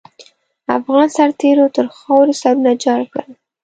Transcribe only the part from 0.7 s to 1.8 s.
افغان سرتېرو